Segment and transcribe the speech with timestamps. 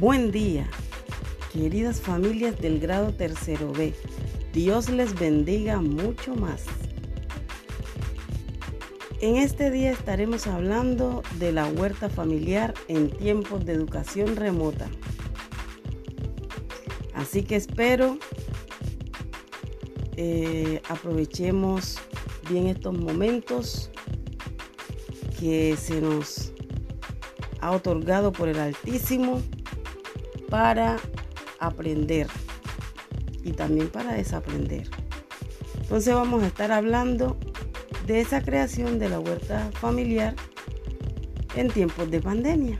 [0.00, 0.66] Buen día,
[1.52, 3.92] queridas familias del grado tercero B.
[4.50, 6.64] Dios les bendiga mucho más.
[9.20, 14.88] En este día estaremos hablando de la huerta familiar en tiempos de educación remota.
[17.12, 18.16] Así que espero
[20.16, 21.98] eh, aprovechemos
[22.48, 23.90] bien estos momentos
[25.38, 26.54] que se nos
[27.60, 29.42] ha otorgado por el Altísimo
[30.50, 30.98] para
[31.58, 32.26] aprender
[33.42, 34.88] y también para desaprender.
[35.80, 37.38] Entonces vamos a estar hablando
[38.06, 40.34] de esa creación de la huerta familiar
[41.54, 42.78] en tiempos de pandemia.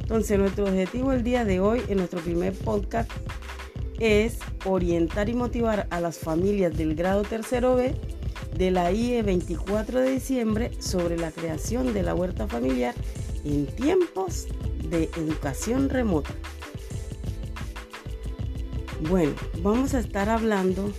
[0.00, 3.10] Entonces nuestro objetivo el día de hoy en nuestro primer podcast
[3.98, 7.94] es orientar y motivar a las familias del grado tercero B
[8.56, 12.94] de la IE 24 de diciembre sobre la creación de la huerta familiar
[13.44, 14.46] en tiempos
[14.88, 16.30] de educación remota.
[19.08, 20.90] Bueno, vamos a estar hablando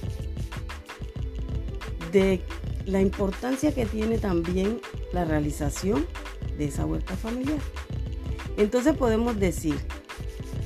[2.12, 2.40] de
[2.86, 4.80] la importancia que tiene también
[5.12, 6.06] la realización
[6.56, 7.58] de esa huerta familiar.
[8.58, 9.76] Entonces podemos decir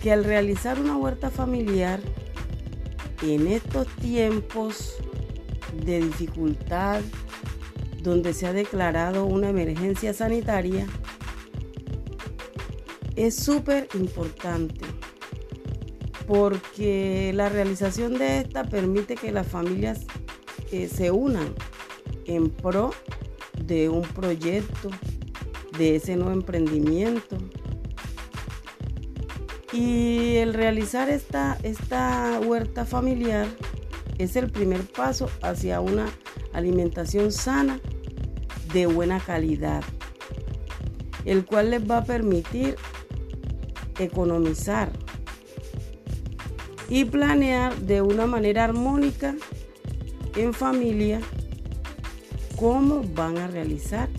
[0.03, 2.01] que al realizar una huerta familiar
[3.21, 4.95] en estos tiempos
[5.85, 6.99] de dificultad,
[8.03, 10.87] donde se ha declarado una emergencia sanitaria,
[13.15, 14.98] es súper importante
[16.29, 20.05] porque la realización de esta permite que las familias
[20.71, 21.55] eh, se unan
[22.25, 22.91] en pro
[23.65, 24.91] de un proyecto,
[25.79, 27.35] de ese nuevo emprendimiento.
[29.73, 33.47] Y el realizar esta, esta huerta familiar
[34.19, 36.05] es el primer paso hacia una
[36.53, 37.79] alimentación sana
[38.71, 39.83] de buena calidad,
[41.25, 42.75] el cual les va a permitir
[43.97, 44.91] economizar
[46.89, 49.35] y planear de una manera armónica
[50.35, 51.21] en familia
[52.55, 54.09] cómo van a realizar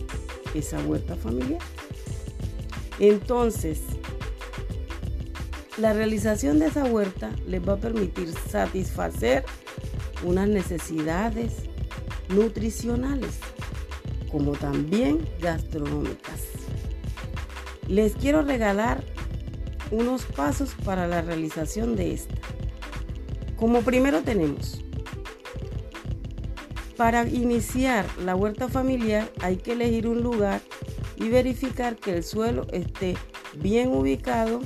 [0.54, 1.60] esa huerta familiar.
[2.98, 3.80] Entonces,
[5.78, 9.44] la realización de esa huerta les va a permitir satisfacer
[10.22, 11.54] unas necesidades
[12.28, 13.38] nutricionales
[14.30, 16.42] como también gastronómicas.
[17.88, 19.02] Les quiero regalar
[19.90, 22.39] unos pasos para la realización de esta.
[23.60, 24.80] Como primero tenemos,
[26.96, 30.62] para iniciar la huerta familiar hay que elegir un lugar
[31.16, 33.18] y verificar que el suelo esté
[33.58, 34.60] bien ubicado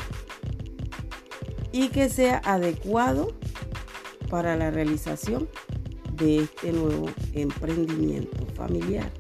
[1.72, 3.34] y que sea adecuado
[4.30, 5.48] para la realización
[6.12, 9.10] de este nuevo emprendimiento familiar.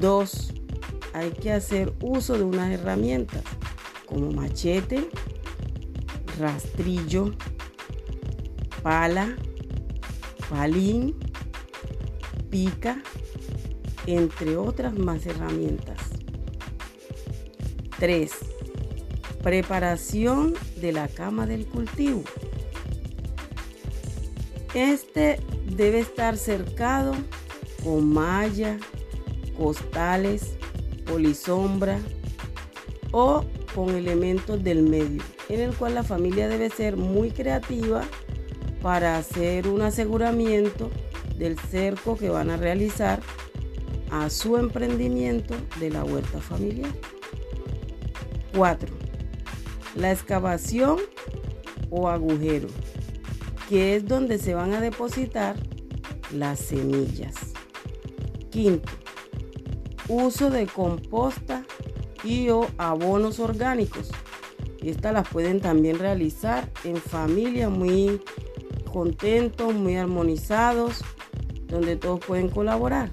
[0.00, 0.54] Dos,
[1.12, 3.42] hay que hacer uso de unas herramientas
[4.06, 5.10] como machete,
[6.38, 7.34] rastrillo,
[8.82, 9.36] pala,
[10.50, 11.14] palín,
[12.50, 13.02] pica,
[14.06, 15.98] entre otras más herramientas.
[17.98, 18.32] 3.
[19.42, 22.22] Preparación de la cama del cultivo.
[24.74, 25.38] Este
[25.76, 27.14] debe estar cercado
[27.84, 28.78] con malla,
[29.56, 30.54] costales,
[31.06, 31.98] polisombra
[33.10, 33.44] o
[33.74, 38.02] con elementos del medio, en el cual la familia debe ser muy creativa
[38.82, 40.90] para hacer un aseguramiento
[41.38, 43.20] del cerco que van a realizar
[44.10, 46.90] a su emprendimiento de la huerta familiar.
[48.54, 48.88] 4.
[49.96, 50.98] La excavación
[51.90, 52.68] o agujero
[53.68, 55.56] que es donde se van a depositar
[56.30, 57.34] las semillas.
[58.50, 58.92] Quinto,
[60.08, 61.64] uso de composta
[62.22, 64.10] y o abonos orgánicos.
[64.82, 68.20] Estas las pueden también realizar en familia muy
[68.92, 71.02] contentos, muy armonizados,
[71.66, 73.10] donde todos pueden colaborar.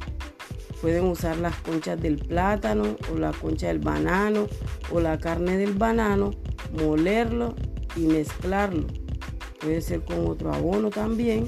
[0.81, 4.47] Pueden usar las conchas del plátano o la concha del banano
[4.91, 6.31] o la carne del banano,
[6.73, 7.55] molerlo
[7.95, 8.85] y mezclarlo
[9.59, 11.47] puede ser con otro abono también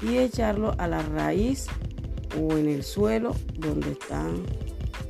[0.00, 1.66] y echarlo a la raíz
[2.38, 4.42] o en el suelo donde están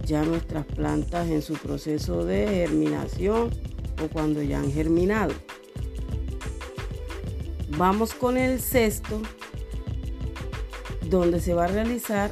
[0.04, 3.50] ya nuestras plantas en su proceso de germinación
[4.02, 5.32] o cuando ya han germinado.
[7.78, 9.22] Vamos con el cesto
[11.08, 12.30] donde se va a realizar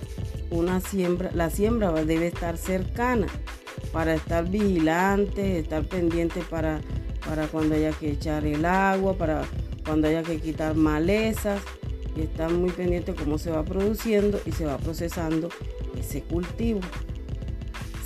[0.51, 1.31] una siembra.
[1.35, 3.27] La siembra debe estar cercana
[3.93, 6.81] para estar vigilante, estar pendiente para,
[7.27, 9.43] para cuando haya que echar el agua, para
[9.85, 11.61] cuando haya que quitar malezas
[12.17, 15.49] y estar muy pendiente cómo se va produciendo y se va procesando
[15.99, 16.81] ese cultivo.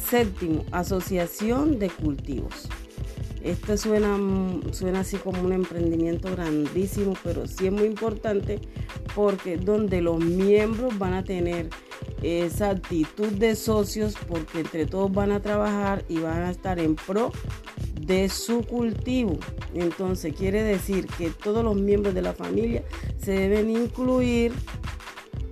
[0.09, 2.69] Séptimo, asociación de cultivos.
[3.45, 4.19] Esto suena,
[4.73, 8.59] suena así como un emprendimiento grandísimo, pero sí es muy importante
[9.15, 11.69] porque donde los miembros van a tener
[12.23, 16.97] esa actitud de socios porque entre todos van a trabajar y van a estar en
[16.97, 17.33] pro
[18.01, 19.39] de su cultivo.
[19.75, 22.83] Entonces quiere decir que todos los miembros de la familia
[23.19, 24.55] se deben incluir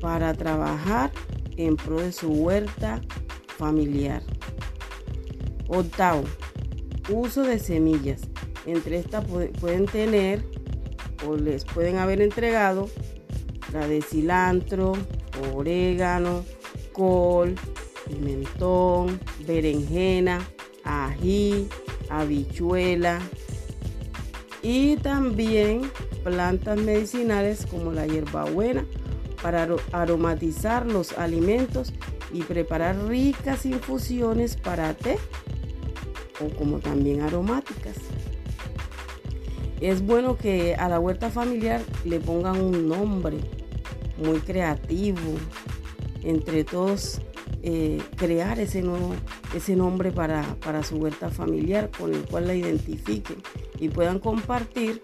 [0.01, 1.13] para trabajar
[1.59, 3.03] en pro de su huerta
[3.59, 4.23] familiar.
[5.69, 6.25] Octavo,
[7.09, 8.23] uso de semillas.
[8.67, 9.25] Entre estas
[9.61, 10.45] pueden tener
[11.27, 12.89] o les pueden haber entregado
[13.73, 14.93] la de cilantro,
[15.55, 16.45] orégano,
[16.93, 17.55] col,
[18.07, 20.41] pimentón, berenjena,
[20.85, 21.69] ají,
[22.11, 23.21] habichuela
[24.63, 25.91] y también
[26.23, 28.85] plantas medicinales como la hierbabuena
[29.43, 31.93] para aromatizar los alimentos
[32.33, 35.19] y preparar ricas infusiones para té
[36.41, 37.97] o como también aromáticas.
[39.81, 43.39] Es bueno que a la huerta familiar le pongan un nombre
[44.17, 45.19] muy creativo,
[46.23, 47.21] entre todos
[47.63, 49.15] eh, crear ese, nuevo,
[49.55, 53.39] ese nombre para, para su huerta familiar con el cual la identifiquen
[53.79, 55.01] y puedan compartir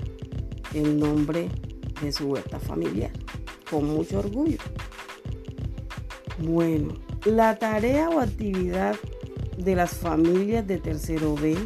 [0.75, 1.49] el nombre
[2.01, 3.11] de su huerta familiar
[3.71, 4.59] con mucho orgullo.
[6.39, 6.95] Bueno,
[7.25, 8.97] la tarea o actividad
[9.58, 11.56] de las familias de tercero B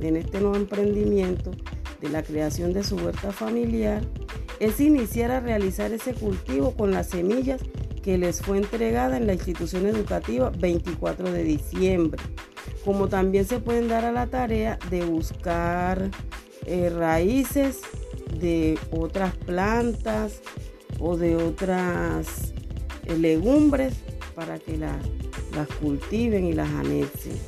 [0.00, 1.52] en este nuevo emprendimiento
[2.00, 4.02] de la creación de su huerta familiar
[4.60, 7.60] es iniciar a realizar ese cultivo con las semillas
[8.02, 12.22] que les fue entregada en la institución educativa 24 de diciembre.
[12.84, 16.10] Como también se pueden dar a la tarea de buscar
[16.66, 17.80] eh, raíces
[18.38, 20.40] de otras plantas
[20.98, 22.52] o de otras
[23.06, 23.94] eh, legumbres
[24.34, 24.96] para que las,
[25.54, 27.38] las cultiven y las anexen.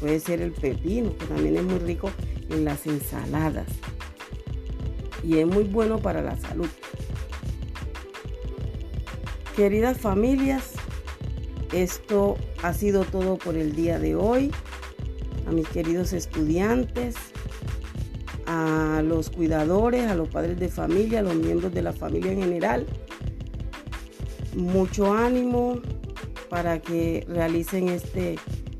[0.00, 2.10] Puede ser el pepino, que también es muy rico
[2.50, 3.66] en las ensaladas
[5.26, 6.68] y es muy bueno para la salud.
[9.56, 10.72] Queridas familias,
[11.72, 14.50] esto ha sido todo por el día de hoy.
[15.48, 17.14] A mis queridos estudiantes,
[18.46, 22.40] a los cuidadores, a los padres de familia, a los miembros de la familia en
[22.40, 22.86] general,
[24.54, 25.80] mucho ánimo
[26.48, 28.36] para que realicen este,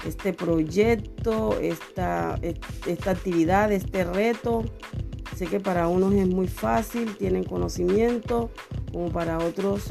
[0.07, 2.39] este proyecto, esta,
[2.87, 4.65] esta actividad, este reto.
[5.37, 8.51] Sé que para unos es muy fácil, tienen conocimiento,
[8.93, 9.91] como para otros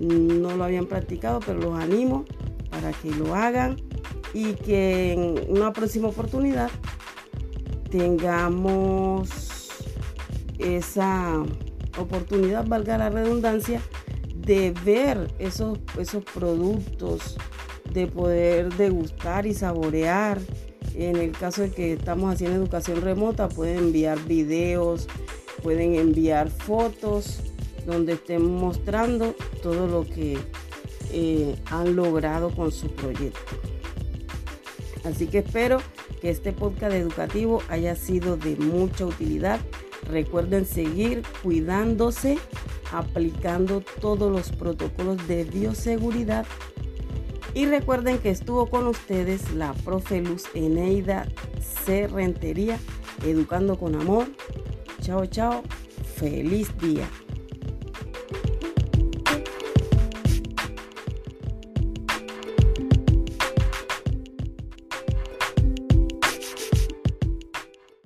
[0.00, 2.24] no lo habían practicado, pero los animo
[2.70, 3.76] para que lo hagan
[4.32, 6.70] y que en una próxima oportunidad
[7.90, 9.70] tengamos
[10.58, 11.42] esa
[11.98, 13.80] oportunidad, valga la redundancia,
[14.44, 17.36] de ver esos, esos productos,
[17.92, 20.40] de poder degustar y saborear
[20.94, 25.08] en el caso de que estamos haciendo educación remota, pueden enviar videos,
[25.62, 27.40] pueden enviar fotos
[27.84, 30.38] donde estén mostrando todo lo que
[31.12, 33.40] eh, han logrado con su proyecto.
[35.04, 35.78] Así que espero
[36.20, 39.60] que este podcast educativo haya sido de mucha utilidad.
[40.08, 42.38] Recuerden seguir cuidándose,
[42.98, 46.46] aplicando todos los protocolos de bioseguridad
[47.54, 51.26] y recuerden que estuvo con ustedes la profe Luz Eneida
[51.60, 52.08] C.
[52.08, 52.78] Rentería,
[53.24, 54.26] educando con amor.
[55.00, 55.62] Chao, chao.
[56.16, 57.08] Feliz día.